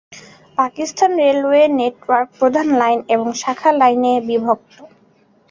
Pakistan 0.57 1.11
railway 1.21 1.63
network 1.79 2.29
প্রধান 2.39 2.67
line 2.81 2.99
এবং 3.13 3.27
শাখা 3.41 3.71
লাইনে 3.79 4.11
বিভক্ত। 4.27 4.75